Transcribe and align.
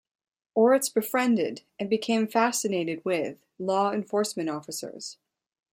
Ortiz 0.55 0.89
befriended, 0.89 1.61
and 1.79 1.87
became 1.87 2.25
fascinated 2.27 3.05
with, 3.05 3.37
law 3.59 3.91
enforcement 3.91 4.49
officers. 4.49 5.19